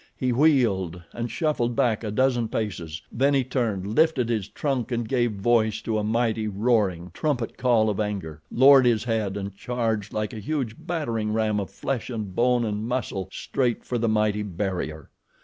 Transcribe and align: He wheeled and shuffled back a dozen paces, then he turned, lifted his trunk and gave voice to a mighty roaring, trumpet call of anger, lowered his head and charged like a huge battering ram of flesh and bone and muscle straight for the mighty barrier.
He 0.17 0.31
wheeled 0.33 0.99
and 1.13 1.29
shuffled 1.29 1.75
back 1.75 2.03
a 2.03 2.09
dozen 2.09 2.47
paces, 2.47 3.03
then 3.11 3.35
he 3.35 3.43
turned, 3.43 3.85
lifted 3.93 4.29
his 4.29 4.47
trunk 4.49 4.91
and 4.91 5.07
gave 5.07 5.33
voice 5.33 5.79
to 5.83 5.99
a 5.99 6.03
mighty 6.03 6.47
roaring, 6.47 7.11
trumpet 7.13 7.55
call 7.55 7.87
of 7.87 7.99
anger, 7.99 8.41
lowered 8.51 8.87
his 8.87 9.03
head 9.03 9.37
and 9.37 9.55
charged 9.55 10.11
like 10.11 10.33
a 10.33 10.39
huge 10.39 10.75
battering 10.79 11.33
ram 11.33 11.59
of 11.59 11.69
flesh 11.69 12.09
and 12.09 12.33
bone 12.35 12.65
and 12.65 12.87
muscle 12.87 13.29
straight 13.31 13.83
for 13.85 13.99
the 13.99 14.09
mighty 14.09 14.41
barrier. 14.41 15.11